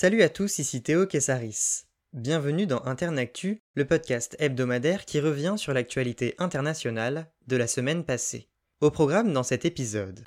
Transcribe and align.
Salut 0.00 0.22
à 0.22 0.28
tous, 0.28 0.60
ici 0.60 0.80
Théo 0.80 1.08
Kessaris. 1.08 1.82
Bienvenue 2.12 2.68
dans 2.68 2.84
Internactu, 2.84 3.64
le 3.74 3.84
podcast 3.84 4.36
hebdomadaire 4.38 5.04
qui 5.04 5.18
revient 5.18 5.54
sur 5.56 5.74
l'actualité 5.74 6.36
internationale 6.38 7.32
de 7.48 7.56
la 7.56 7.66
semaine 7.66 8.04
passée. 8.04 8.48
Au 8.80 8.92
programme 8.92 9.32
dans 9.32 9.42
cet 9.42 9.64
épisode. 9.64 10.22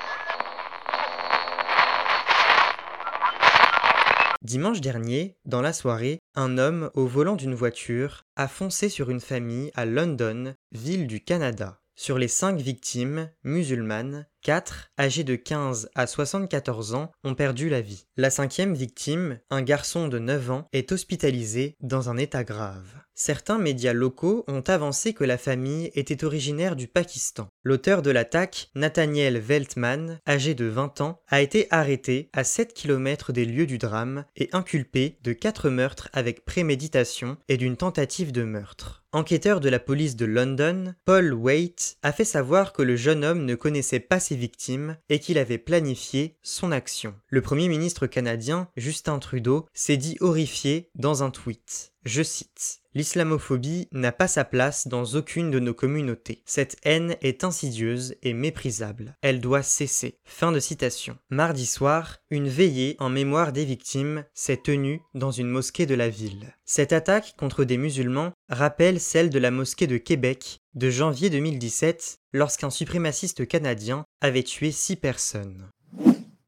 Dimanche 4.42 4.82
dernier, 4.82 5.38
dans 5.46 5.62
la 5.62 5.72
soirée, 5.72 6.20
un 6.36 6.58
homme 6.58 6.92
au 6.94 7.06
volant 7.06 7.38
d'une 7.38 7.56
voiture 7.56 8.24
a 8.36 8.50
foncé 8.50 8.90
sur 8.90 9.10
une 9.10 9.22
famille 9.22 9.72
à 9.74 9.86
London, 9.86 10.54
ville 10.74 11.08
du 11.08 11.24
Canada. 11.24 11.80
Sur 11.96 12.18
les 12.18 12.28
cinq 12.28 12.60
victimes 12.60 13.30
musulmanes, 13.46 14.28
4, 14.42 14.92
âgés 15.00 15.24
de 15.24 15.36
15 15.36 15.90
à 15.96 16.08
74 16.08 16.96
ans, 16.96 17.12
ont 17.24 17.36
perdu 17.36 17.70
la 17.70 17.82
vie. 17.82 18.06
La 18.18 18.30
cinquième 18.30 18.74
victime, 18.74 19.40
un 19.50 19.62
garçon 19.62 20.08
de 20.08 20.20
9 20.20 20.52
ans, 20.52 20.68
est 20.74 20.92
hospitalisé 20.92 21.76
dans 21.82 22.10
un 22.10 22.18
état 22.18 22.44
grave. 22.44 23.02
Certains 23.24 23.60
médias 23.60 23.94
locaux 23.94 24.44
ont 24.48 24.62
avancé 24.62 25.14
que 25.14 25.24
la 25.24 25.38
famille 25.38 25.92
était 25.94 26.24
originaire 26.24 26.76
du 26.76 26.88
Pakistan. 26.88 27.50
L'auteur 27.64 28.02
de 28.02 28.10
l'attaque, 28.10 28.72
Nathaniel 28.74 29.38
Veltman, 29.38 30.20
âgé 30.28 30.56
de 30.56 30.66
20 30.66 31.02
ans, 31.02 31.22
a 31.28 31.42
été 31.42 31.68
arrêté 31.70 32.30
à 32.34 32.44
7 32.44 32.74
km 32.74 33.32
des 33.32 33.46
lieux 33.46 33.68
du 33.68 33.78
drame 33.78 34.26
et 34.36 34.50
inculpé 34.54 35.20
de 35.24 35.34
4 35.34 35.70
meurtres 35.70 36.10
avec 36.14 36.46
préméditation 36.46 37.38
et 37.48 37.58
d'une 37.58 37.78
tentative 37.78 38.32
de 38.32 38.44
meurtre. 38.44 39.04
Enquêteur 39.14 39.60
de 39.60 39.68
la 39.68 39.80
police 39.80 40.16
de 40.16 40.26
London, 40.26 40.96
Paul 41.04 41.34
Waite 41.34 41.98
a 42.02 42.14
fait 42.14 42.24
savoir 42.24 42.72
que 42.72 42.82
le 42.82 42.96
jeune 42.96 43.26
homme 43.26 43.44
ne 43.44 43.56
connaissait 43.56 44.00
pas 44.00 44.22
ses 44.22 44.31
victimes 44.36 44.98
et 45.10 45.20
qu'il 45.20 45.38
avait 45.38 45.58
planifié 45.58 46.38
son 46.42 46.72
action. 46.72 47.16
Le 47.28 47.42
premier 47.42 47.68
ministre 47.68 48.08
canadien, 48.08 48.70
Justin 48.76 49.20
Trudeau, 49.20 49.66
s'est 49.74 49.98
dit 49.98 50.18
horrifié 50.20 50.90
dans 50.96 51.24
un 51.24 51.32
tweet. 51.32 51.91
Je 52.04 52.24
cite 52.24 52.82
L'islamophobie 52.94 53.88
n'a 53.94 54.12
pas 54.12 54.28
sa 54.28 54.44
place 54.44 54.88
dans 54.88 55.06
aucune 55.06 55.50
de 55.50 55.60
nos 55.60 55.74
communautés. 55.74 56.42
Cette 56.46 56.76
haine 56.84 57.16
est 57.22 57.46
insidieuse 57.46 58.16
et 58.22 58.34
méprisable. 58.34 59.16
Elle 59.22 59.40
doit 59.40 59.64
cesser. 59.64 60.18
Fin 60.26 60.52
de 60.52 60.60
citation. 60.60 61.18
Mardi 61.30 61.66
soir, 61.66 62.18
une 62.30 62.50
veillée 62.50 62.98
en 63.00 63.10
mémoire 63.10 63.54
des 63.54 63.64
victimes 63.64 64.26
s'est 64.34 64.58
tenue 64.58 65.02
dans 65.14 65.32
une 65.32 65.48
mosquée 65.48 65.86
de 65.86 65.96
la 65.96 66.10
ville. 66.10 66.54
Cette 66.66 66.92
attaque 66.92 67.36
contre 67.38 67.64
des 67.64 67.78
musulmans 67.78 68.34
rappelle 68.50 69.00
celle 69.00 69.30
de 69.30 69.40
la 69.40 69.52
mosquée 69.52 69.88
de 69.88 69.98
Québec 69.98 70.60
de 70.74 70.90
janvier 70.90 71.30
2017 71.30 72.18
lorsqu'un 72.34 72.70
suprémaciste 72.70 73.48
canadien 73.48 74.06
avait 74.22 74.44
tué 74.44 74.72
six 74.72 74.96
personnes. 74.96 75.70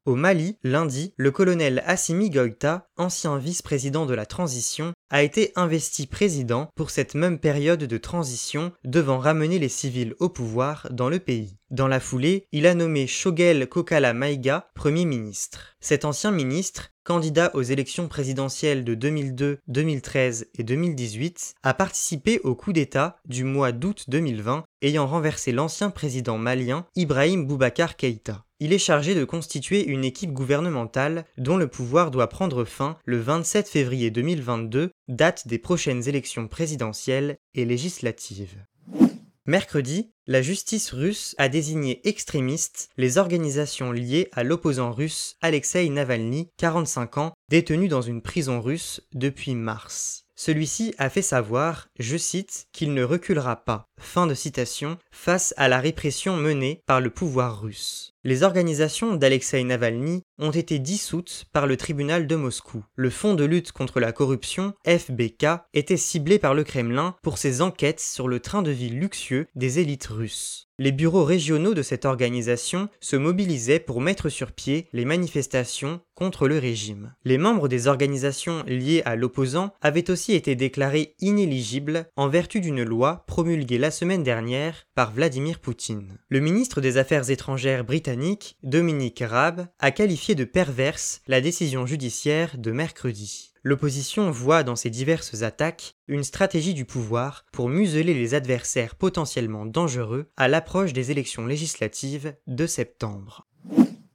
Au 0.06 0.16
Mali, 0.16 0.58
lundi, 0.62 1.14
le 1.16 1.30
colonel 1.30 1.82
Assimi 1.86 2.28
Goïta, 2.28 2.90
ancien 2.98 3.38
vice-président 3.38 4.04
de 4.04 4.12
la 4.12 4.26
transition, 4.26 4.92
a 5.08 5.22
été 5.22 5.52
investi 5.56 6.06
président 6.06 6.68
pour 6.74 6.90
cette 6.90 7.14
même 7.14 7.38
période 7.38 7.84
de 7.84 7.96
transition 7.96 8.72
devant 8.84 9.18
ramener 9.18 9.58
les 9.58 9.70
civils 9.70 10.14
au 10.18 10.28
pouvoir 10.28 10.88
dans 10.90 11.08
le 11.08 11.20
pays. 11.20 11.56
Dans 11.70 11.88
la 11.88 12.00
foulée, 12.00 12.46
il 12.52 12.66
a 12.66 12.74
nommé 12.74 13.06
Shogel 13.06 13.66
Kokala 13.66 14.12
Maïga 14.12 14.68
Premier 14.74 15.06
ministre. 15.06 15.74
Cet 15.80 16.04
ancien 16.04 16.32
ministre, 16.32 16.90
candidat 17.04 17.50
aux 17.54 17.62
élections 17.62 18.08
présidentielles 18.08 18.84
de 18.84 18.94
2002, 18.94 19.58
2013 19.68 20.48
et 20.58 20.62
2018, 20.62 21.54
a 21.62 21.74
participé 21.74 22.40
au 22.40 22.54
coup 22.54 22.72
d'État 22.72 23.16
du 23.26 23.44
mois 23.44 23.72
d'août 23.72 24.04
2020 24.08 24.64
ayant 24.82 25.06
renversé 25.06 25.52
l'ancien 25.52 25.90
président 25.90 26.38
malien 26.38 26.86
Ibrahim 26.96 27.46
Boubacar 27.46 27.96
Keïta. 27.96 28.44
Il 28.60 28.72
est 28.72 28.78
chargé 28.78 29.14
de 29.14 29.24
constituer 29.24 29.84
une 29.84 30.04
équipe 30.04 30.32
gouvernementale 30.32 31.26
dont 31.36 31.56
le 31.56 31.68
pouvoir 31.68 32.10
doit 32.10 32.28
prendre 32.28 32.64
fin 32.64 32.96
le 33.04 33.18
27 33.18 33.68
février 33.68 34.10
2022, 34.10 34.90
date 35.08 35.46
des 35.46 35.58
prochaines 35.58 36.08
élections 36.08 36.48
présidentielles 36.48 37.36
et 37.54 37.64
législatives. 37.64 38.64
Mercredi, 39.46 40.10
la 40.26 40.40
justice 40.40 40.90
russe 40.92 41.34
a 41.36 41.50
désigné 41.50 42.00
extrémistes 42.08 42.88
les 42.96 43.18
organisations 43.18 43.92
liées 43.92 44.30
à 44.32 44.42
l'opposant 44.42 44.90
russe 44.90 45.36
Alexei 45.42 45.86
Navalny, 45.90 46.48
45 46.56 47.18
ans, 47.18 47.34
détenu 47.50 47.88
dans 47.88 48.00
une 48.00 48.22
prison 48.22 48.62
russe 48.62 49.02
depuis 49.12 49.54
mars. 49.54 50.24
Celui-ci 50.34 50.94
a 50.96 51.10
fait 51.10 51.20
savoir, 51.20 51.88
je 51.98 52.16
cite, 52.16 52.68
qu'il 52.72 52.94
ne 52.94 53.04
reculera 53.04 53.56
pas, 53.56 53.90
face 55.10 55.54
à 55.56 55.68
la 55.68 55.80
répression 55.80 56.36
menée 56.36 56.82
par 56.86 57.00
le 57.00 57.10
pouvoir 57.10 57.60
russe. 57.60 58.14
Les 58.26 58.42
organisations 58.42 59.16
d'Alexei 59.16 59.62
Navalny 59.64 60.22
ont 60.38 60.50
été 60.50 60.78
dissoutes 60.78 61.44
par 61.52 61.66
le 61.66 61.76
tribunal 61.76 62.26
de 62.26 62.36
Moscou. 62.36 62.82
Le 62.96 63.10
Fonds 63.10 63.34
de 63.34 63.44
lutte 63.44 63.72
contre 63.72 64.00
la 64.00 64.12
corruption, 64.12 64.72
FBK, 64.86 65.46
était 65.74 65.98
ciblé 65.98 66.38
par 66.38 66.54
le 66.54 66.64
Kremlin 66.64 67.16
pour 67.22 67.36
ses 67.36 67.60
enquêtes 67.60 68.00
sur 68.00 68.26
le 68.26 68.40
train 68.40 68.62
de 68.62 68.70
vie 68.70 68.88
luxueux 68.88 69.46
des 69.56 69.78
élites 69.78 70.06
russes. 70.06 70.68
Les 70.78 70.90
bureaux 70.90 71.22
régionaux 71.22 71.74
de 71.74 71.82
cette 71.82 72.04
organisation 72.04 72.88
se 72.98 73.14
mobilisaient 73.14 73.78
pour 73.78 74.00
mettre 74.00 74.28
sur 74.28 74.50
pied 74.50 74.88
les 74.92 75.04
manifestations 75.04 76.00
contre 76.14 76.48
le 76.48 76.58
régime. 76.58 77.14
Les 77.24 77.38
membres 77.38 77.68
des 77.68 77.86
organisations 77.86 78.64
liées 78.66 79.02
à 79.04 79.14
l'opposant 79.14 79.72
avaient 79.82 80.10
aussi 80.10 80.32
été 80.32 80.56
déclarés 80.56 81.14
inéligibles 81.20 82.06
en 82.16 82.28
vertu 82.28 82.60
d'une 82.60 82.82
loi 82.82 83.24
promulguée 83.28 83.78
la 83.84 83.90
semaine 83.90 84.22
dernière 84.22 84.86
par 84.94 85.12
Vladimir 85.12 85.58
Poutine. 85.58 86.16
Le 86.30 86.40
ministre 86.40 86.80
des 86.80 86.96
Affaires 86.96 87.28
étrangères 87.28 87.84
britannique, 87.84 88.56
Dominique 88.62 89.22
Raab, 89.22 89.66
a 89.78 89.90
qualifié 89.90 90.34
de 90.34 90.44
perverse 90.44 91.20
la 91.26 91.42
décision 91.42 91.84
judiciaire 91.84 92.56
de 92.56 92.72
mercredi. 92.72 93.52
L'opposition 93.62 94.30
voit 94.30 94.62
dans 94.62 94.74
ces 94.74 94.88
diverses 94.88 95.42
attaques 95.42 95.96
une 96.08 96.24
stratégie 96.24 96.72
du 96.72 96.86
pouvoir 96.86 97.44
pour 97.52 97.68
museler 97.68 98.14
les 98.14 98.32
adversaires 98.32 98.94
potentiellement 98.94 99.66
dangereux 99.66 100.30
à 100.38 100.48
l'approche 100.48 100.94
des 100.94 101.10
élections 101.10 101.44
législatives 101.44 102.34
de 102.46 102.66
septembre. 102.66 103.46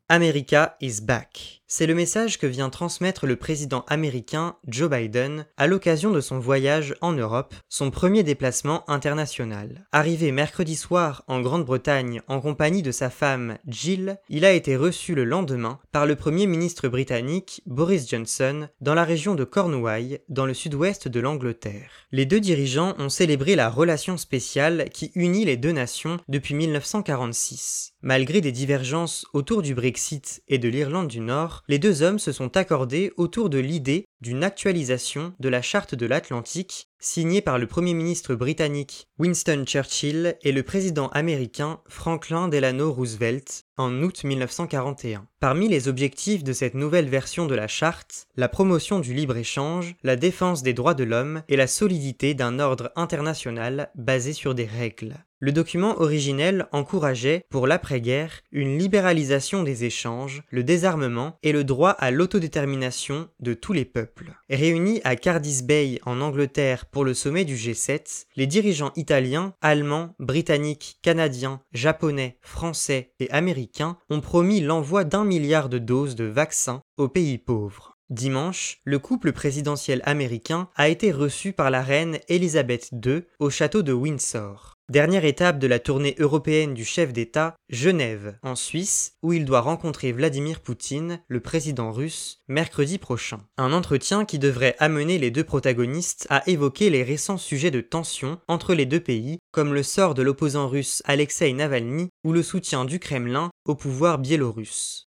America 0.07 0.77
is 0.81 0.99
back. 0.99 1.58
C'est 1.71 1.85
le 1.85 1.93
message 1.93 2.39
que 2.39 2.47
vient 2.47 2.71
transmettre 2.71 3.27
le 3.27 3.35
président 3.35 3.85
américain 3.87 4.55
Joe 4.67 4.89
Biden 4.89 5.45
à 5.55 5.67
l'occasion 5.67 6.09
de 6.09 6.19
son 6.19 6.39
voyage 6.39 6.95
en 6.99 7.11
Europe, 7.11 7.53
son 7.69 7.91
premier 7.91 8.23
déplacement 8.23 8.89
international. 8.89 9.85
Arrivé 9.91 10.31
mercredi 10.31 10.75
soir 10.75 11.23
en 11.27 11.41
Grande-Bretagne 11.41 12.23
en 12.27 12.41
compagnie 12.41 12.81
de 12.81 12.91
sa 12.91 13.11
femme 13.11 13.59
Jill, 13.67 14.17
il 14.29 14.45
a 14.45 14.51
été 14.53 14.75
reçu 14.75 15.13
le 15.13 15.25
lendemain 15.25 15.77
par 15.91 16.07
le 16.07 16.15
premier 16.15 16.47
ministre 16.47 16.87
britannique 16.87 17.61
Boris 17.67 18.09
Johnson 18.09 18.67
dans 18.81 18.95
la 18.95 19.03
région 19.03 19.35
de 19.35 19.43
Cornouailles, 19.43 20.21
dans 20.27 20.47
le 20.47 20.55
sud-ouest 20.55 21.07
de 21.07 21.19
l'Angleterre. 21.19 21.91
Les 22.11 22.25
deux 22.25 22.39
dirigeants 22.39 22.95
ont 22.97 23.09
célébré 23.09 23.55
la 23.55 23.69
relation 23.69 24.17
spéciale 24.17 24.89
qui 24.91 25.11
unit 25.13 25.45
les 25.45 25.55
deux 25.55 25.71
nations 25.71 26.17
depuis 26.29 26.55
1946. 26.55 27.93
Malgré 28.01 28.41
des 28.41 28.53
divergences 28.53 29.27
autour 29.33 29.61
du 29.61 29.75
Brexit 29.75 30.41
et 30.47 30.57
de 30.57 30.69
l'Irlande 30.69 31.09
du 31.09 31.19
Nord, 31.19 31.58
les 31.67 31.79
deux 31.79 32.01
hommes 32.01 32.19
se 32.19 32.31
sont 32.31 32.55
accordés 32.57 33.11
autour 33.17 33.49
de 33.49 33.59
l'idée 33.59 34.05
d'une 34.21 34.43
actualisation 34.43 35.33
de 35.39 35.49
la 35.49 35.61
charte 35.61 35.95
de 35.95 36.05
l'Atlantique 36.05 36.89
signée 36.99 37.41
par 37.41 37.57
le 37.57 37.67
Premier 37.67 37.93
ministre 37.93 38.35
britannique 38.35 39.07
Winston 39.17 39.63
Churchill 39.65 40.37
et 40.41 40.51
le 40.51 40.63
président 40.63 41.07
américain 41.09 41.79
Franklin 41.87 42.49
Delano 42.49 42.91
Roosevelt 42.91 43.63
en 43.77 44.03
août 44.03 44.23
1941. 44.23 45.25
Parmi 45.39 45.69
les 45.69 45.87
objectifs 45.87 46.43
de 46.43 46.53
cette 46.53 46.73
nouvelle 46.73 47.07
version 47.07 47.45
de 47.45 47.55
la 47.55 47.67
charte, 47.67 48.27
la 48.35 48.49
promotion 48.49 48.99
du 48.99 49.13
libre-échange, 49.13 49.95
la 50.03 50.17
défense 50.17 50.63
des 50.63 50.73
droits 50.73 50.93
de 50.93 51.05
l'homme 51.05 51.43
et 51.47 51.55
la 51.55 51.67
solidité 51.67 52.33
d'un 52.33 52.59
ordre 52.59 52.91
international 52.95 53.89
basé 53.95 54.33
sur 54.33 54.53
des 54.53 54.65
règles. 54.65 55.23
Le 55.41 55.53
document 55.53 56.01
originel 56.01 56.67
encourageait, 56.73 57.45
pour 57.49 57.65
l'après-guerre, 57.65 58.41
une 58.51 58.77
libéralisation 58.77 59.63
des 59.63 59.85
échanges, 59.85 60.43
le 60.49 60.65
désarmement 60.65 61.37
et 61.43 61.53
le 61.53 61.63
droit 61.63 61.91
à 61.91 62.11
l'autodétermination 62.11 63.29
de 63.39 63.53
tous 63.53 63.71
les 63.71 63.85
peuples. 63.85 64.33
Réunis 64.49 64.99
à 65.05 65.15
Cardiff 65.15 65.63
Bay 65.63 66.01
en 66.05 66.19
Angleterre 66.19 66.87
pour 66.87 67.05
le 67.05 67.13
sommet 67.13 67.45
du 67.45 67.55
G7, 67.55 68.25
les 68.35 68.47
dirigeants 68.47 68.91
italiens, 68.97 69.53
allemands, 69.61 70.13
britanniques, 70.19 70.99
canadiens, 71.01 71.61
japonais, 71.71 72.37
français 72.41 73.13
et 73.21 73.31
américains 73.31 73.97
ont 74.09 74.19
promis 74.19 74.59
l'envoi 74.59 75.05
d'un 75.05 75.23
milliard 75.23 75.69
de 75.69 75.77
doses 75.77 76.15
de 76.15 76.25
vaccins 76.25 76.81
aux 76.97 77.07
pays 77.07 77.37
pauvres. 77.37 77.97
Dimanche, 78.09 78.81
le 78.85 78.97
couple 78.97 79.31
présidentiel 79.31 80.01
américain 80.03 80.67
a 80.75 80.89
été 80.89 81.11
reçu 81.11 81.53
par 81.53 81.69
la 81.69 81.83
reine 81.83 82.17
Elisabeth 82.27 82.89
II 82.91 83.21
au 83.37 83.49
château 83.51 83.83
de 83.83 83.93
Windsor. 83.93 84.68
Dernière 84.89 85.23
étape 85.23 85.59
de 85.59 85.67
la 85.67 85.77
tournée 85.77 86.15
européenne 86.17 86.73
du 86.73 86.83
chef 86.83 87.13
d'État, 87.13 87.55
Genève, 87.69 88.39
en 88.41 88.55
Suisse, 88.55 89.13
où 89.21 89.33
il 89.33 89.45
doit 89.45 89.61
rencontrer 89.61 90.11
Vladimir 90.11 90.61
Poutine, 90.61 91.21
le 91.27 91.41
président 91.41 91.91
russe, 91.91 92.41
mercredi 92.47 92.97
prochain. 92.97 93.41
Un 93.57 93.71
entretien 93.71 94.25
qui 94.25 94.39
devrait 94.39 94.75
amener 94.79 95.19
les 95.19 95.29
deux 95.29 95.43
protagonistes 95.43 96.25
à 96.31 96.41
évoquer 96.49 96.89
les 96.89 97.03
récents 97.03 97.37
sujets 97.37 97.69
de 97.69 97.81
tension 97.81 98.39
entre 98.47 98.73
les 98.73 98.87
deux 98.87 98.99
pays, 98.99 99.37
comme 99.51 99.75
le 99.75 99.83
sort 99.83 100.15
de 100.15 100.23
l'opposant 100.23 100.67
russe 100.67 101.03
Alexei 101.05 101.53
Navalny 101.53 102.09
ou 102.23 102.33
le 102.33 102.41
soutien 102.41 102.83
du 102.83 102.97
Kremlin 102.97 103.51
au 103.65 103.75
pouvoir 103.75 104.17
biélorusse. 104.17 105.08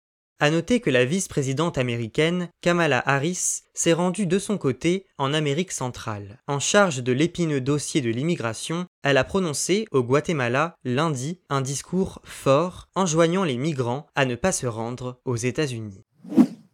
À 0.43 0.49
noter 0.49 0.79
que 0.79 0.89
la 0.89 1.05
vice-présidente 1.05 1.77
américaine, 1.77 2.49
Kamala 2.61 3.03
Harris, 3.05 3.61
s'est 3.75 3.93
rendue 3.93 4.25
de 4.25 4.39
son 4.39 4.57
côté 4.57 5.05
en 5.19 5.35
Amérique 5.35 5.71
centrale. 5.71 6.39
En 6.47 6.59
charge 6.59 7.03
de 7.03 7.11
l'épineux 7.11 7.61
dossier 7.61 8.01
de 8.01 8.09
l'immigration, 8.09 8.87
elle 9.03 9.17
a 9.17 9.23
prononcé 9.23 9.85
au 9.91 10.01
Guatemala 10.01 10.73
lundi 10.83 11.39
un 11.49 11.61
discours 11.61 12.21
fort 12.23 12.89
enjoignant 12.95 13.43
les 13.43 13.57
migrants 13.57 14.07
à 14.15 14.25
ne 14.25 14.33
pas 14.33 14.51
se 14.51 14.65
rendre 14.65 15.21
aux 15.25 15.35
États-Unis. 15.35 16.01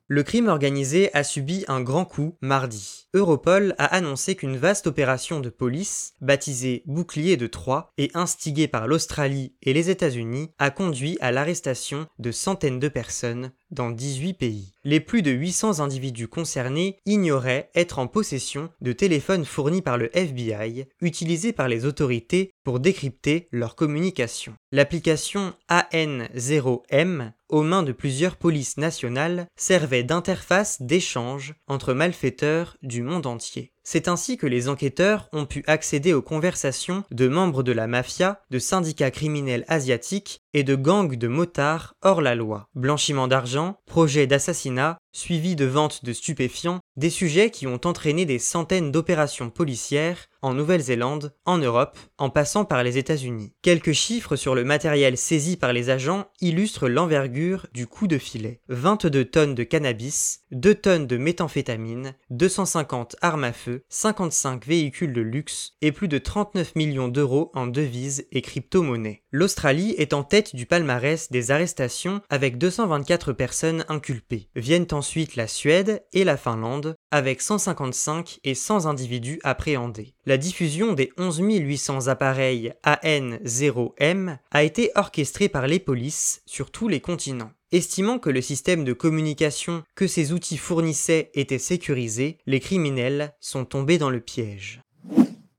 Le 0.10 0.24
crime 0.24 0.48
organisé 0.48 1.14
a 1.14 1.26
subi 1.26 1.66
un 1.68 1.82
grand 1.82 2.06
coup 2.06 2.38
mardi. 2.40 3.08
Europol 3.14 3.76
a 3.78 3.84
annoncé 3.84 4.36
qu'une 4.36 4.56
vaste 4.56 4.88
opération 4.88 5.42
de 5.42 5.50
police, 5.50 6.14
baptisée 6.22 6.84
Bouclier 6.86 7.36
de 7.36 7.46
Troie 7.46 7.92
et 7.98 8.10
instigée 8.14 8.70
par 8.70 8.88
l'Australie 8.88 9.54
et 9.64 9.74
les 9.74 9.90
États-Unis, 9.90 10.52
a 10.60 10.70
conduit 10.70 11.18
à 11.20 11.34
l'arrestation 11.34 12.08
de 12.20 12.32
centaines 12.32 12.80
de 12.80 12.88
personnes 12.88 13.52
dans 13.72 13.90
18 13.90 14.34
pays. 14.36 14.74
Les 14.86 15.02
plus 15.02 15.22
de 15.22 15.32
800 15.32 15.82
individus 15.82 16.30
concernés 16.30 17.00
ignoraient 17.06 17.70
être 17.76 18.00
en 18.00 18.08
possession 18.08 18.70
de 18.80 18.94
téléphones 18.94 19.44
fournis 19.44 19.82
par 19.82 19.98
le 19.98 20.10
FBI, 20.18 20.86
utilisés 21.02 21.52
par 21.52 21.68
les 21.68 21.84
autorités 21.86 22.54
pour 22.64 22.80
décrypter 22.80 23.50
leurs 23.52 23.76
communications. 23.76 24.56
L'application 24.72 25.54
AN0M, 25.70 27.32
aux 27.50 27.64
mains 27.64 27.84
de 27.84 27.92
plusieurs 27.92 28.36
polices 28.36 28.78
nationales, 28.78 29.48
servait 29.56 30.04
d'interface 30.04 30.82
d'échange 30.82 31.56
entre 31.68 31.94
malfaiteurs 31.94 32.78
du 32.82 33.02
monde 33.02 33.26
entier. 33.26 33.74
C'est 33.90 34.10
ainsi 34.10 34.36
que 34.36 34.48
les 34.48 34.68
enquêteurs 34.68 35.30
ont 35.32 35.46
pu 35.46 35.64
accéder 35.66 36.14
aux 36.14 36.22
conversations 36.22 37.06
de 37.10 37.30
membres 37.30 37.64
de 37.64 37.72
la 37.72 37.88
mafia, 37.88 38.42
de 38.50 38.60
syndicats 38.60 39.12
criminels 39.12 39.64
asiatiques 39.70 40.42
et 40.54 40.66
de 40.66 40.76
gangs 40.76 41.16
de 41.16 41.28
motards 41.30 41.94
hors 42.02 42.20
la 42.20 42.36
loi. 42.36 42.68
Blanchiment 42.76 43.30
d'argent, 43.30 43.78
projets 43.86 44.28
d'assassinat, 44.28 44.98
suivi 45.14 45.56
de 45.56 45.66
vente 45.66 46.04
de 46.04 46.14
stupéfiants, 46.14 46.80
des 46.96 47.10
sujets 47.10 47.50
qui 47.50 47.66
ont 47.66 47.80
entraîné 47.86 48.26
des 48.26 48.40
centaines 48.40 48.92
d'opérations 48.92 49.50
policières 49.50 50.28
en 50.42 50.54
Nouvelle-Zélande, 50.54 51.34
en 51.46 51.58
Europe, 51.58 51.98
en 52.18 52.30
passant 52.30 52.66
par 52.66 52.84
les 52.84 52.98
États-Unis. 52.98 53.54
Quelques 53.62 53.94
chiffres 53.94 54.36
sur 54.36 54.54
le 54.54 54.64
matériel 54.64 55.18
saisi 55.18 55.58
par 55.58 55.74
les 55.74 55.90
agents 55.90 56.28
illustrent 56.42 56.88
l'envergure 56.88 57.68
du 57.74 57.88
coup 57.88 58.08
de 58.08 58.18
filet. 58.18 58.62
22 58.70 59.26
tonnes 59.26 59.56
de 59.56 59.64
cannabis, 59.64 60.42
2 60.52 60.76
tonnes 60.76 61.08
de 61.08 61.18
méthamphétamine, 61.18 62.16
250 62.30 63.16
armes 63.22 63.44
à 63.44 63.54
feu, 63.54 63.77
55 63.90 64.66
véhicules 64.66 65.14
de 65.14 65.22
luxe 65.22 65.74
et 65.82 65.92
plus 65.92 66.08
de 66.08 66.18
39 66.18 66.76
millions 66.76 67.08
d'euros 67.08 67.52
en 67.54 67.68
devises 67.68 68.28
et 68.32 68.42
crypto-monnaies. 68.42 69.24
L'Australie 69.34 69.94
est 69.98 70.14
en 70.14 70.24
tête 70.24 70.56
du 70.56 70.66
palmarès 70.66 71.30
des 71.32 71.52
arrestations 71.52 72.22
avec 72.30 72.58
224 72.58 73.34
personnes 73.34 73.84
inculpées. 73.90 74.48
Viennent 74.56 74.88
ensuite 74.92 75.36
la 75.36 75.48
Suède 75.48 76.02
et 76.14 76.24
la 76.24 76.38
Finlande 76.38 76.96
avec 77.12 77.42
155 77.42 78.40
et 78.46 78.56
100 78.56 78.86
individus 78.86 79.42
appréhendés. 79.44 80.14
La 80.26 80.38
diffusion 80.38 80.94
des 80.94 81.12
11 81.18 81.40
800 81.40 82.08
appareils 82.08 82.74
AN0M 82.86 84.38
a 84.52 84.64
été 84.64 84.92
orchestrée 84.96 85.50
par 85.50 85.68
les 85.68 85.80
polices 85.80 86.42
sur 86.46 86.72
tous 86.72 86.88
les 86.88 87.02
continents. 87.02 87.52
Estimant 87.74 88.20
que 88.20 88.30
le 88.30 88.42
système 88.42 88.86
de 88.86 88.94
communication 88.94 89.84
que 89.94 90.08
ces 90.08 90.32
outils 90.32 90.58
fournissaient 90.58 91.32
était 91.34 91.60
sécurisé, 91.60 92.38
les 92.46 92.62
criminels 92.62 93.34
sont 93.42 93.66
tombés 93.66 93.98
dans 93.98 94.10
le 94.10 94.22
piège. 94.22 94.80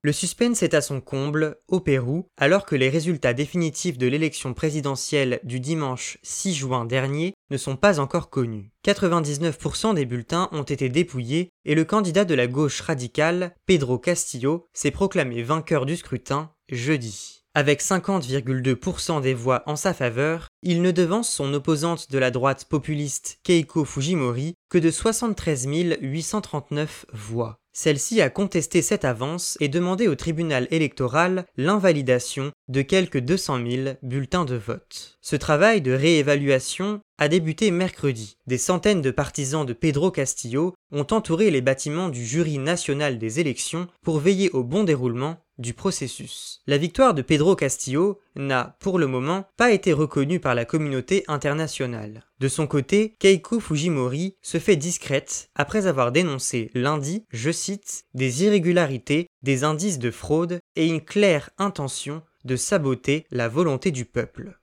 Le 0.09 0.13
suspense 0.13 0.63
est 0.63 0.73
à 0.73 0.81
son 0.81 1.03
comble 1.03 1.59
au 1.69 1.81
Pérou 1.81 2.25
alors 2.39 2.65
que 2.65 2.75
les 2.75 2.89
résultats 2.89 3.35
définitifs 3.35 3.99
de 3.99 4.07
l'élection 4.07 4.55
présidentielle 4.55 5.39
du 5.43 5.61
dimanche 5.61 6.17
6 6.23 6.55
juin 6.55 6.87
dernier 6.87 7.35
ne 7.51 7.59
sont 7.59 7.77
pas 7.77 8.01
encore 8.01 8.31
connus. 8.31 8.71
99% 8.87 9.93
des 9.93 10.07
bulletins 10.07 10.49
ont 10.53 10.63
été 10.63 10.89
dépouillés 10.89 11.51
et 11.67 11.75
le 11.75 11.85
candidat 11.85 12.25
de 12.25 12.35
la 12.35 12.47
gauche 12.47 12.81
radicale, 12.81 13.55
Pedro 13.67 13.99
Castillo, 13.99 14.67
s'est 14.73 14.91
proclamé 14.91 15.43
vainqueur 15.43 15.85
du 15.85 15.95
scrutin 15.95 16.53
jeudi. 16.71 17.45
Avec 17.53 17.83
50,2% 17.83 19.21
des 19.21 19.35
voix 19.35 19.63
en 19.67 19.77
sa 19.77 19.93
faveur, 19.93 20.49
il 20.63 20.81
ne 20.81 20.91
devance 20.91 21.29
son 21.29 21.53
opposante 21.53 22.11
de 22.11 22.17
la 22.17 22.31
droite 22.31 22.65
populiste 22.65 23.41
Keiko 23.43 23.85
Fujimori 23.85 24.55
que 24.71 24.79
de 24.79 24.91
73 24.91 25.67
839 26.01 27.05
voix. 27.13 27.59
Celle-ci 27.81 28.21
a 28.21 28.29
contesté 28.29 28.83
cette 28.83 29.05
avance 29.05 29.57
et 29.61 29.69
demandé 29.69 30.09
au 30.09 30.17
tribunal 30.17 30.67
électoral 30.73 31.47
l'invalidation 31.57 32.51
de 32.67 32.83
quelques 32.83 33.21
200 33.21 33.65
000 33.65 33.89
bulletins 34.03 34.45
de 34.45 34.57
vote. 34.57 35.17
Ce 35.23 35.37
travail 35.37 35.81
de 35.81 35.93
réévaluation 35.93 36.99
a 37.19 37.29
débuté 37.29 37.71
mercredi. 37.71 38.37
Des 38.49 38.59
centaines 38.59 39.01
de 39.01 39.13
partisans 39.13 39.65
de 39.65 39.75
Pedro 39.75 40.11
Castillo 40.11 40.75
ont 40.91 41.07
entouré 41.13 41.53
les 41.53 41.61
bâtiments 41.61 42.09
du 42.09 42.27
jury 42.27 42.59
national 42.59 43.17
des 43.17 43.39
élections 43.39 43.87
pour 44.03 44.19
veiller 44.19 44.51
au 44.51 44.65
bon 44.65 44.83
déroulement 44.83 45.37
du 45.59 45.75
processus. 45.75 46.61
La 46.67 46.79
victoire 46.79 47.15
de 47.15 47.23
Pedro 47.23 47.57
Castillo 47.57 48.21
n'a, 48.37 48.77
pour 48.81 48.99
le 48.99 49.07
moment, 49.07 49.47
pas 49.57 49.73
été 49.73 49.93
reconnue 49.93 50.41
par 50.41 50.55
la 50.55 50.65
communauté 50.65 51.25
internationale. 51.29 52.25
De 52.41 52.49
son 52.49 52.67
côté, 52.67 53.17
Keiko 53.19 53.61
Fujimori 53.61 54.37
se 54.43 54.59
fait 54.59 54.77
discrète 54.77 55.51
après 55.55 55.87
avoir 55.87 56.13
dénoncé 56.13 56.71
lundi, 56.75 57.25
je 57.31 57.51
cite, 57.51 58.05
des 58.15 58.45
irrégularités, 58.45 59.27
des 59.43 59.65
indices 59.65 59.99
de 59.99 60.11
fraude 60.11 60.61
et 60.77 60.87
une 60.87 61.05
claire 61.05 61.51
intention 61.59 62.23
de 62.45 62.57
saboter 62.57 63.27
la 63.31 63.49
volonté 63.49 63.91
du 63.91 64.05
peuple. 64.05 64.59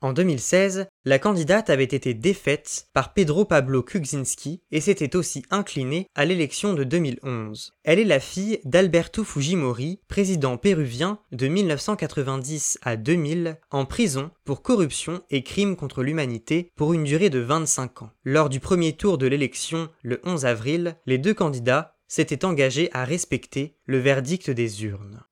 En 0.00 0.12
2016, 0.12 0.86
la 1.04 1.18
candidate 1.18 1.70
avait 1.70 1.84
été 1.84 2.14
défaite 2.14 2.88
par 2.92 3.12
Pedro 3.12 3.44
Pablo 3.44 3.82
Kuczynski 3.82 4.60
et 4.72 4.80
s'était 4.80 5.14
aussi 5.14 5.44
inclinée 5.50 6.08
à 6.14 6.24
l'élection 6.24 6.74
de 6.74 6.82
2011. 6.82 7.72
Elle 7.84 7.98
est 7.98 8.04
la 8.04 8.20
fille 8.20 8.60
d'Alberto 8.64 9.22
Fujimori, 9.22 10.00
président 10.08 10.56
péruvien 10.56 11.18
de 11.32 11.46
1990 11.46 12.78
à 12.82 12.96
2000, 12.96 13.58
en 13.70 13.84
prison 13.84 14.30
pour 14.44 14.62
corruption 14.62 15.22
et 15.30 15.42
crimes 15.42 15.76
contre 15.76 16.02
l'humanité 16.02 16.72
pour 16.74 16.92
une 16.92 17.04
durée 17.04 17.30
de 17.30 17.38
25 17.38 18.02
ans. 18.02 18.10
Lors 18.24 18.48
du 18.48 18.60
premier 18.60 18.94
tour 18.94 19.18
de 19.18 19.26
l'élection, 19.26 19.88
le 20.02 20.20
11 20.24 20.46
avril, 20.46 20.96
les 21.06 21.18
deux 21.18 21.34
candidats 21.34 21.96
s'étaient 22.08 22.44
engagés 22.44 22.90
à 22.92 23.04
respecter 23.04 23.76
le 23.84 23.98
verdict 23.98 24.50
des 24.50 24.84
urnes. 24.84 25.22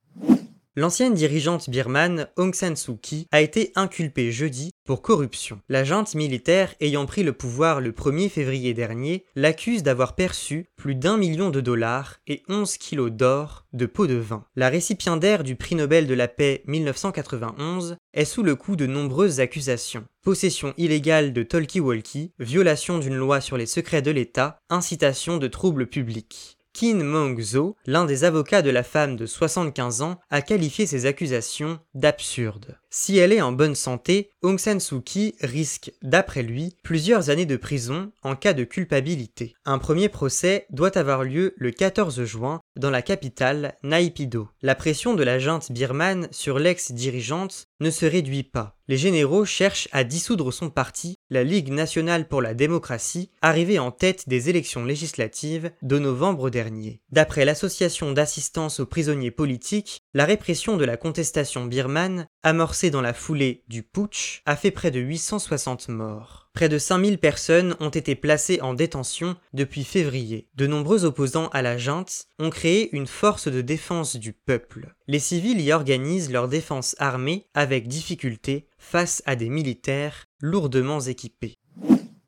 L'ancienne 0.77 1.15
dirigeante 1.15 1.71
birmane 1.71 2.27
Aung 2.37 2.53
San 2.53 2.75
Suu 2.75 2.97
Kyi 2.97 3.29
a 3.31 3.41
été 3.41 3.71
inculpée 3.77 4.33
jeudi 4.33 4.73
pour 4.85 5.03
corruption. 5.03 5.61
La 5.69 5.85
junte 5.85 6.17
militaire 6.17 6.75
ayant 6.81 7.07
pris 7.07 7.23
le 7.23 7.33
pouvoir 7.33 7.81
le 7.81 7.93
1er 7.93 8.29
février 8.29 8.75
dernier 8.75 9.25
l'accuse 9.37 9.85
d'avoir 9.85 10.17
perçu 10.17 10.67
plus 10.75 10.97
d'un 10.97 11.17
million 11.17 11.51
de 11.51 11.61
dollars 11.61 12.17
et 12.27 12.43
11 12.49 12.77
kilos 12.79 13.13
d'or 13.13 13.67
de 13.73 13.87
pots 13.87 14.09
de 14.09 14.15
vin. 14.15 14.47
La 14.57 14.69
récipiendaire 14.69 15.45
du 15.45 15.55
prix 15.55 15.77
Nobel 15.77 16.09
de 16.09 16.15
la 16.15 16.27
paix 16.27 16.65
1991 16.67 17.97
est 18.13 18.25
sous 18.25 18.43
le 18.43 18.57
coup 18.57 18.75
de 18.75 18.87
nombreuses 18.87 19.39
accusations. 19.39 20.07
Possession 20.23 20.75
illégale 20.77 21.33
de 21.33 21.45
talkie-walkie, 21.45 22.33
violation 22.41 22.99
d'une 22.99 23.15
loi 23.15 23.41
sur 23.41 23.57
les 23.57 23.67
secrets 23.67 24.03
de 24.03 24.11
l'État, 24.11 24.59
incitation 24.71 25.37
de 25.37 25.47
troubles 25.47 25.87
publics. 25.87 26.54
Kin 26.75 27.05
Mong-zo, 27.05 27.77
l'un 27.87 28.05
des 28.05 28.25
avocats 28.25 28.61
de 28.61 28.71
la 28.71 28.83
femme 28.83 29.15
de 29.15 29.27
75 29.27 30.03
ans, 30.03 30.19
a 30.31 30.43
qualifié 30.43 30.87
ces 30.87 31.07
accusations 31.07 31.79
d'absurdes. 31.95 32.77
Si 32.97 33.19
elle 33.19 33.33
est 33.33 33.41
en 33.41 33.51
bonne 33.51 33.75
santé, 33.75 34.31
Aung 34.43 34.57
San 34.57 34.79
Suu 34.79 35.03
Kyi 35.03 35.35
risque, 35.41 35.91
d'après 36.03 36.45
lui, 36.45 36.77
plusieurs 36.85 37.29
années 37.29 37.45
de 37.45 37.57
prison 37.57 38.13
en 38.23 38.37
cas 38.37 38.53
de 38.53 38.63
culpabilité. 38.63 39.57
Un 39.65 39.79
premier 39.79 40.09
procès 40.09 40.67
doit 40.71 40.97
avoir 40.97 41.25
lieu 41.25 41.55
le 41.57 41.73
14 41.73 42.23
juin 42.23 42.61
dans 42.77 42.91
la 42.91 43.03
capitale, 43.03 43.75
Naypyidaw. 43.83 44.49
La 44.63 44.77
pression 44.77 45.15
de 45.15 45.25
la 45.25 45.41
junte 45.41 45.73
birmane 45.73 46.29
sur 46.31 46.61
l'ex-dirigeante 46.61 47.67
ne 47.81 47.91
se 47.91 48.07
réduit 48.07 48.45
pas. 48.45 48.77
Les 48.87 48.97
généraux 48.97 49.45
cherchent 49.45 49.89
à 49.93 50.05
dissoudre 50.05 50.53
son 50.53 50.71
parti, 50.71 51.17
la 51.31 51.43
Ligue 51.43 51.73
nationale 51.73 52.29
pour 52.29 52.43
la 52.43 52.55
démocratie, 52.55 53.31
arrivée 53.43 53.79
en 53.79 53.91
tête 53.91 54.29
des 54.29 54.51
élections 54.51 54.85
législatives 54.85 55.73
de 55.83 55.99
novembre 55.99 56.51
dernier. 56.51 57.01
D'après 57.11 57.45
l'association 57.45 58.13
d'assistance 58.13 58.81
aux 58.81 58.87
prisonniers 58.87 59.31
politiques, 59.31 60.03
la 60.15 60.25
répression 60.25 60.77
de 60.77 60.85
la 60.85 60.97
contestation 60.97 61.65
birmane, 61.67 62.29
amorcée 62.45 62.91
dans 62.91 63.01
la 63.01 63.13
foulée 63.13 63.65
du 63.67 63.83
putsch, 63.83 64.43
a 64.47 64.55
fait 64.55 64.71
près 64.71 64.93
de 64.93 65.01
860 65.01 65.89
morts. 65.89 66.49
Près 66.55 66.69
de 66.69 66.79
5000 66.79 67.19
personnes 67.19 67.75
ont 67.81 67.89
été 67.89 68.15
placées 68.15 68.61
en 68.61 68.75
détention 68.75 69.35
depuis 69.55 69.83
février. 69.83 70.49
De 70.55 70.69
nombreux 70.69 71.05
opposants 71.05 71.49
à 71.49 71.63
la 71.63 71.77
junte 71.79 72.27
ont 72.39 72.51
créé 72.51 72.95
une 72.95 73.09
force 73.09 73.49
de 73.49 73.61
défense 73.61 74.15
du 74.15 74.33
peuple. 74.33 74.95
Les 75.09 75.19
civils 75.19 75.61
y 75.61 75.73
organisent 75.73 76.31
leur 76.31 76.47
défense 76.47 76.95
armée 77.01 77.49
avec 77.55 77.89
difficulté 77.89 78.69
face 78.79 79.21
à 79.27 79.35
des 79.35 79.49
militaires 79.49 80.27
lourdement 80.41 81.01
équipés. 81.01 81.55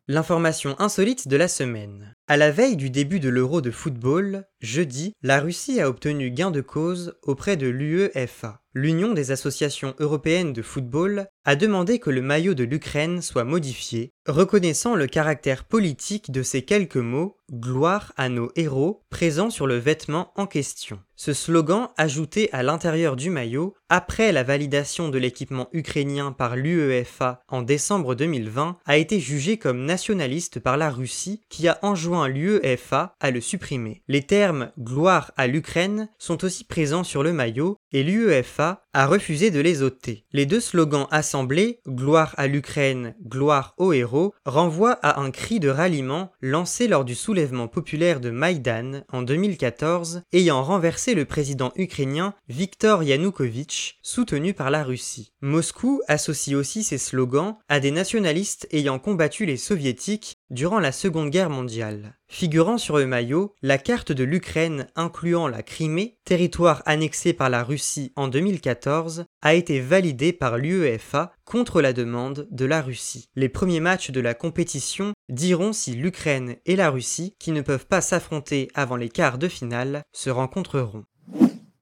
L'information 0.09 0.75
insolite 0.81 1.29
de 1.29 1.37
la 1.37 1.47
semaine. 1.47 2.16
À 2.29 2.37
la 2.37 2.51
veille 2.51 2.75
du 2.75 2.91
début 2.91 3.21
de 3.21 3.29
l'Euro 3.29 3.61
de 3.61 3.71
football, 3.71 4.49
jeudi, 4.61 5.13
la 5.23 5.39
Russie 5.39 5.81
a 5.81 5.89
obtenu 5.89 6.33
gain 6.33 6.51
de 6.51 6.61
cause 6.61 7.15
auprès 7.23 7.57
de 7.57 7.69
l'UEFA 7.69 8.65
l'Union 8.77 9.15
des 9.15 9.31
associations 9.31 9.95
européennes 10.01 10.53
de 10.53 10.61
football 10.61 11.29
a 11.47 11.57
demandé 11.57 11.99
que 11.99 12.11
le 12.11 12.21
maillot 12.21 12.53
de 12.53 12.65
l'Ukraine 12.65 13.23
soit 13.23 13.45
modifié, 13.45 14.13
reconnaissant 14.27 14.95
le 14.95 15.07
caractère 15.07 15.65
politique 15.65 16.31
de 16.31 16.43
ces 16.43 16.61
quelques 16.61 16.97
mots 16.97 17.39
Gloire 17.53 18.13
à 18.17 18.29
nos 18.29 18.51
héros 18.57 19.05
présents 19.09 19.51
sur 19.51 19.69
le 19.69 19.77
vêtement 19.77 20.33
en 20.35 20.49
question. 20.49 20.99
Ce 21.15 21.33
slogan, 21.33 21.91
ajouté 21.97 22.51
à 22.53 22.65
l'intérieur 22.65 23.15
du 23.15 23.31
maillot, 23.31 23.75
après 23.89 24.33
la 24.33 24.43
validation 24.43 25.11
de 25.11 25.19
l'équipement 25.19 25.69
ukrainien 25.73 26.33
par 26.33 26.57
l'UEFA 26.57 27.41
en 27.47 27.63
décembre 27.63 28.17
2020, 28.17 28.79
a 28.85 28.97
été 28.97 29.21
jugé 29.21 29.59
comme 29.59 29.85
nationaliste 29.85 30.59
par 30.59 30.77
la 30.77 30.91
Russie 30.91 31.41
qui 31.49 31.69
a 31.69 31.79
enjoint 31.83 32.16
l'UEFA 32.25 33.15
à 33.21 33.31
le 33.31 33.41
supprimer. 33.41 34.03
Les 34.09 34.23
termes 34.23 34.71
gloire 34.81 35.33
à 35.37 35.47
l'Ukraine 35.47 36.09
sont 36.19 36.45
aussi 36.45 36.65
présents 36.65 37.05
sur 37.05 37.23
le 37.23 37.33
maillot 37.33 37.77
et 37.93 38.03
l'UEFA 38.03 38.87
a 38.97 39.07
refusé 39.07 39.51
de 39.51 39.61
les 39.61 39.83
ôter. 39.83 40.25
Les 40.33 40.47
deux 40.47 40.61
slogans 40.61 41.07
assemblés, 41.11 41.81
Gloire 41.87 42.35
à 42.39 42.47
l'Ukraine, 42.47 43.15
Gloire 43.23 43.75
aux 43.77 43.93
héros, 43.93 44.35
renvoient 44.47 44.99
à 45.03 45.21
un 45.21 45.31
cri 45.31 45.61
de 45.61 45.69
ralliement 45.69 46.33
lancé 46.41 46.89
lors 46.89 47.05
du 47.05 47.15
soulèvement 47.15 47.69
populaire 47.69 48.21
de 48.21 48.31
Maïdan 48.31 49.03
en 49.13 49.21
2014, 49.21 50.23
ayant 50.33 50.63
renversé 50.63 51.15
le 51.15 51.27
président 51.27 51.73
ukrainien 51.77 52.35
Viktor 52.49 53.03
Yanukovych, 53.03 53.99
soutenu 54.03 54.55
par 54.55 54.71
la 54.71 54.83
Russie. 54.83 55.33
Moscou 55.43 56.01
associe 56.09 56.57
aussi 56.57 56.83
ces 56.83 56.99
slogans 56.99 57.57
à 57.69 57.81
des 57.81 57.91
nationalistes 57.91 58.67
ayant 58.73 58.99
combattu 58.99 59.45
les 59.45 59.59
soviétiques 59.59 60.36
durant 60.51 60.79
la 60.79 60.93
Seconde 60.93 61.31
Guerre 61.31 61.51
mondiale. 61.51 62.17
Figurant 62.29 62.79
sur 62.79 62.99
le 62.99 63.07
maillot, 63.07 63.55
la 63.63 63.79
carte 63.79 64.13
de 64.13 64.25
l'Ukraine 64.25 64.89
incluant 64.97 65.49
la 65.49 65.63
Crimée, 65.63 66.19
territoire 66.25 66.83
annexé 66.87 67.33
par 67.33 67.51
la 67.51 67.63
Russie 67.65 68.13
en 68.17 68.29
2014, 68.29 69.25
a 69.43 69.55
été 69.55 69.81
validée 69.81 70.33
par 70.33 70.59
l'UEFA 70.59 71.33
contre 71.45 71.81
la 71.81 71.93
demande 71.93 72.49
de 72.51 72.65
la 72.65 72.83
Russie. 72.83 73.29
Les 73.35 73.49
premiers 73.49 73.81
matchs 73.81 74.11
de 74.11 74.21
la 74.21 74.35
compétition 74.35 75.13
diront 75.29 75.73
si 75.73 75.95
l'Ukraine 75.95 76.57
et 76.67 76.77
la 76.77 76.91
Russie, 76.91 77.35
qui 77.39 77.53
ne 77.53 77.61
peuvent 77.61 77.87
pas 77.87 78.01
s'affronter 78.01 78.69
avant 78.75 78.97
les 78.97 79.09
quarts 79.09 79.39
de 79.39 79.49
finale, 79.49 80.03
se 80.13 80.31
rencontreront. 80.31 81.05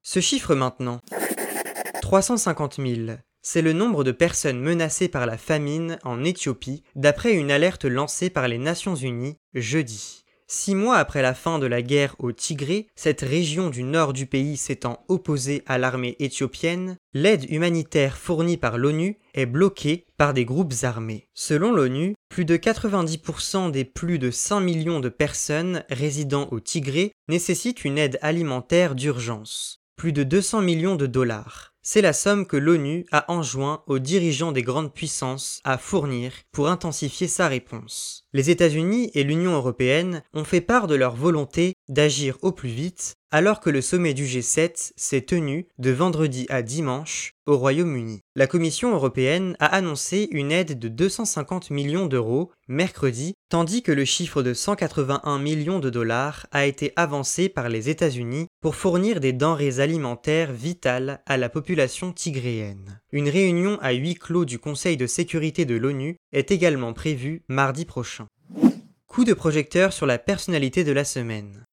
Ce 0.02 0.21
chiffre 0.21 0.54
maintenant. 0.54 1.00
350 2.02 2.76
000. 2.76 3.16
C'est 3.46 3.60
le 3.60 3.74
nombre 3.74 4.04
de 4.04 4.10
personnes 4.10 4.58
menacées 4.58 5.08
par 5.08 5.26
la 5.26 5.36
famine 5.36 5.98
en 6.02 6.24
Éthiopie, 6.24 6.82
d'après 6.96 7.34
une 7.34 7.50
alerte 7.50 7.84
lancée 7.84 8.30
par 8.30 8.48
les 8.48 8.56
Nations 8.56 8.94
Unies 8.94 9.36
jeudi. 9.52 10.24
Six 10.46 10.74
mois 10.74 10.96
après 10.96 11.20
la 11.20 11.34
fin 11.34 11.58
de 11.58 11.66
la 11.66 11.82
guerre 11.82 12.16
au 12.18 12.32
Tigré, 12.32 12.86
cette 12.96 13.20
région 13.20 13.68
du 13.68 13.82
nord 13.82 14.14
du 14.14 14.24
pays 14.24 14.56
s'étant 14.56 15.04
opposée 15.08 15.62
à 15.66 15.76
l'armée 15.76 16.16
éthiopienne, 16.20 16.96
l'aide 17.12 17.44
humanitaire 17.50 18.16
fournie 18.16 18.56
par 18.56 18.78
l'ONU 18.78 19.18
est 19.34 19.46
bloquée 19.46 20.06
par 20.16 20.32
des 20.32 20.46
groupes 20.46 20.72
armés. 20.82 21.28
Selon 21.34 21.70
l'ONU, 21.70 22.14
plus 22.30 22.46
de 22.46 22.56
90% 22.56 23.70
des 23.70 23.84
plus 23.84 24.18
de 24.18 24.30
5 24.30 24.60
millions 24.60 25.00
de 25.00 25.10
personnes 25.10 25.84
résidant 25.90 26.48
au 26.50 26.60
Tigré 26.60 27.12
nécessitent 27.28 27.84
une 27.84 27.98
aide 27.98 28.18
alimentaire 28.22 28.94
d'urgence. 28.94 29.82
Plus 29.96 30.14
de 30.14 30.22
200 30.22 30.62
millions 30.62 30.96
de 30.96 31.06
dollars. 31.06 31.74
C'est 31.86 32.00
la 32.00 32.14
somme 32.14 32.46
que 32.46 32.56
l'ONU 32.56 33.04
a 33.12 33.30
enjoint 33.30 33.82
aux 33.86 33.98
dirigeants 33.98 34.52
des 34.52 34.62
grandes 34.62 34.94
puissances 34.94 35.60
à 35.64 35.76
fournir 35.76 36.32
pour 36.50 36.68
intensifier 36.68 37.28
sa 37.28 37.46
réponse. 37.46 38.24
Les 38.32 38.48
États-Unis 38.48 39.10
et 39.12 39.22
l'Union 39.22 39.52
européenne 39.52 40.22
ont 40.32 40.44
fait 40.44 40.62
part 40.62 40.86
de 40.86 40.94
leur 40.94 41.14
volonté 41.14 41.74
d'agir 41.90 42.38
au 42.40 42.52
plus 42.52 42.70
vite 42.70 43.16
alors 43.34 43.58
que 43.58 43.68
le 43.68 43.80
sommet 43.80 44.14
du 44.14 44.26
G7 44.26 44.92
s'est 44.94 45.22
tenu 45.22 45.66
de 45.78 45.90
vendredi 45.90 46.46
à 46.50 46.62
dimanche 46.62 47.32
au 47.46 47.58
Royaume-Uni. 47.58 48.20
La 48.36 48.46
Commission 48.46 48.94
européenne 48.94 49.56
a 49.58 49.66
annoncé 49.66 50.28
une 50.30 50.52
aide 50.52 50.78
de 50.78 50.86
250 50.86 51.70
millions 51.70 52.06
d'euros 52.06 52.52
mercredi, 52.68 53.34
tandis 53.48 53.82
que 53.82 53.90
le 53.90 54.04
chiffre 54.04 54.44
de 54.44 54.54
181 54.54 55.40
millions 55.40 55.80
de 55.80 55.90
dollars 55.90 56.46
a 56.52 56.64
été 56.66 56.92
avancé 56.94 57.48
par 57.48 57.68
les 57.68 57.88
États-Unis 57.90 58.46
pour 58.60 58.76
fournir 58.76 59.18
des 59.18 59.32
denrées 59.32 59.80
alimentaires 59.80 60.52
vitales 60.52 61.20
à 61.26 61.36
la 61.36 61.48
population 61.48 61.74
tigréenne. 62.14 63.00
Une 63.12 63.28
réunion 63.28 63.78
à 63.81 63.93
huis 63.93 64.14
clos 64.14 64.45
du 64.45 64.59
Conseil 64.59 64.97
de 64.97 65.07
sécurité 65.07 65.64
de 65.64 65.76
l'ONU 65.76 66.16
est 66.33 66.50
également 66.50 66.93
prévue 66.93 67.43
mardi 67.49 67.85
prochain. 67.85 68.26
Coup 69.07 69.25
de 69.25 69.35
projecteur 69.35 69.93
sur 69.93 70.07
la 70.07 70.19
personnalité 70.19 70.85
de 70.85 70.93
la 70.93 71.04
semaine. 71.04 71.64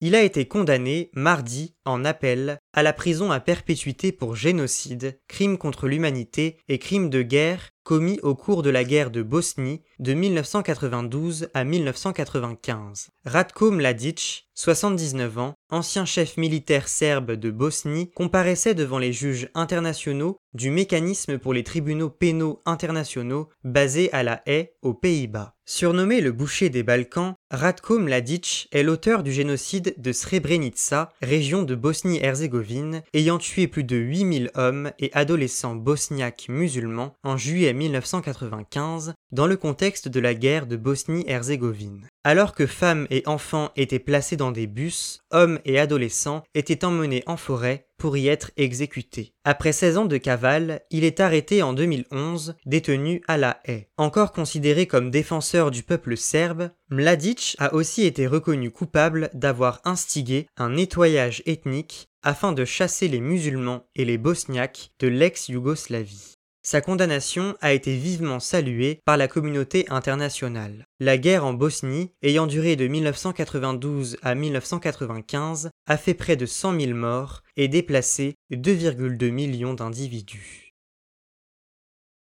Il 0.00 0.14
a 0.14 0.22
été 0.22 0.46
condamné 0.46 1.10
mardi 1.14 1.74
en 1.84 2.04
appel 2.04 2.58
à 2.78 2.82
la 2.84 2.92
prison 2.92 3.32
à 3.32 3.40
perpétuité 3.40 4.12
pour 4.12 4.36
génocide, 4.36 5.18
crime 5.26 5.58
contre 5.58 5.88
l'humanité 5.88 6.58
et 6.68 6.78
crime 6.78 7.10
de 7.10 7.22
guerre 7.22 7.72
commis 7.88 8.20
au 8.22 8.34
cours 8.34 8.62
de 8.62 8.68
la 8.68 8.84
guerre 8.84 9.10
de 9.10 9.22
Bosnie 9.22 9.80
de 9.98 10.12
1992 10.12 11.48
à 11.54 11.64
1995. 11.64 13.08
Ratko 13.24 13.70
Mladic, 13.70 14.46
79 14.52 15.38
ans, 15.38 15.54
ancien 15.70 16.04
chef 16.04 16.36
militaire 16.36 16.86
serbe 16.86 17.32
de 17.32 17.50
Bosnie, 17.50 18.10
comparaissait 18.10 18.74
devant 18.74 18.98
les 18.98 19.14
juges 19.14 19.48
internationaux 19.54 20.36
du 20.52 20.70
mécanisme 20.70 21.38
pour 21.38 21.54
les 21.54 21.64
tribunaux 21.64 22.10
pénaux 22.10 22.60
internationaux 22.66 23.48
basé 23.64 24.12
à 24.12 24.22
La 24.22 24.42
Haye, 24.44 24.68
aux 24.82 24.92
Pays-Bas. 24.92 25.54
Surnommé 25.64 26.20
le 26.20 26.32
boucher 26.32 26.68
des 26.68 26.82
Balkans, 26.82 27.36
Ratko 27.50 27.98
Mladic 27.98 28.68
est 28.72 28.82
l'auteur 28.82 29.22
du 29.22 29.32
génocide 29.32 29.94
de 29.96 30.12
Srebrenica, 30.12 31.10
région 31.22 31.62
de 31.62 31.74
Bosnie-Herzégovine, 31.74 32.67
ayant 33.14 33.38
tué 33.38 33.66
plus 33.66 33.84
de 33.84 33.96
8000 33.96 34.50
hommes 34.54 34.92
et 34.98 35.10
adolescents 35.12 35.74
bosniaques 35.74 36.46
musulmans 36.48 37.14
en 37.24 37.36
juillet 37.36 37.72
1995 37.72 39.14
dans 39.32 39.46
le 39.46 39.56
contexte 39.56 40.08
de 40.08 40.20
la 40.20 40.34
guerre 40.34 40.66
de 40.66 40.76
Bosnie-Herzégovine. 40.76 42.06
Alors 42.24 42.54
que 42.54 42.66
femmes 42.66 43.06
et 43.10 43.22
enfants 43.26 43.70
étaient 43.76 43.98
placés 43.98 44.36
dans 44.36 44.52
des 44.52 44.66
bus, 44.66 45.20
hommes 45.30 45.60
et 45.64 45.78
adolescents 45.78 46.42
étaient 46.54 46.84
emmenés 46.84 47.22
en 47.26 47.36
forêt 47.36 47.88
pour 47.98 48.16
y 48.16 48.28
être 48.28 48.52
exécutés. 48.56 49.34
Après 49.44 49.72
16 49.72 49.98
ans 49.98 50.04
de 50.06 50.16
cavale, 50.16 50.82
il 50.90 51.04
est 51.04 51.20
arrêté 51.20 51.62
en 51.62 51.72
2011, 51.72 52.54
détenu 52.64 53.22
à 53.26 53.36
la 53.36 53.60
haie. 53.66 53.88
Encore 53.96 54.32
considéré 54.32 54.86
comme 54.86 55.10
défenseur 55.10 55.70
du 55.70 55.82
peuple 55.82 56.16
serbe, 56.16 56.70
Mladic 56.90 57.56
a 57.58 57.74
aussi 57.74 58.04
été 58.04 58.26
reconnu 58.26 58.70
coupable 58.70 59.30
d'avoir 59.34 59.80
instigé 59.84 60.46
un 60.56 60.70
nettoyage 60.70 61.42
ethnique 61.44 62.07
afin 62.22 62.52
de 62.52 62.64
chasser 62.64 63.08
les 63.08 63.20
musulmans 63.20 63.86
et 63.94 64.04
les 64.04 64.18
bosniaques 64.18 64.90
de 64.98 65.08
l'ex-Yougoslavie. 65.08 66.34
Sa 66.62 66.80
condamnation 66.80 67.56
a 67.60 67.72
été 67.72 67.96
vivement 67.96 68.40
saluée 68.40 69.00
par 69.06 69.16
la 69.16 69.26
communauté 69.26 69.86
internationale. 69.88 70.84
La 71.00 71.16
guerre 71.16 71.46
en 71.46 71.54
Bosnie, 71.54 72.12
ayant 72.22 72.46
duré 72.46 72.76
de 72.76 72.86
1992 72.86 74.18
à 74.22 74.34
1995, 74.34 75.70
a 75.86 75.96
fait 75.96 76.14
près 76.14 76.36
de 76.36 76.44
100 76.44 76.78
000 76.80 76.92
morts 76.92 77.42
et 77.56 77.68
déplacé 77.68 78.34
2,2 78.52 79.30
millions 79.30 79.72
d'individus. 79.72 80.74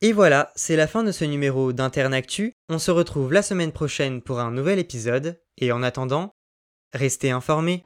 Et 0.02 0.12
voilà, 0.12 0.52
c'est 0.54 0.76
la 0.76 0.86
fin 0.86 1.02
de 1.02 1.10
ce 1.10 1.24
numéro 1.24 1.72
d'Internactu. 1.72 2.52
On 2.68 2.78
se 2.78 2.92
retrouve 2.92 3.32
la 3.32 3.42
semaine 3.42 3.72
prochaine 3.72 4.22
pour 4.22 4.38
un 4.38 4.52
nouvel 4.52 4.78
épisode, 4.78 5.40
et 5.56 5.72
en 5.72 5.82
attendant, 5.82 6.30
restez 6.92 7.32
informés. 7.32 7.82